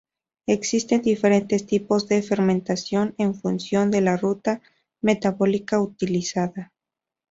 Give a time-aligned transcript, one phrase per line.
[0.47, 4.59] Existen diferentes tipos de fermentación en función de la ruta
[4.99, 6.73] metabólica utilizada.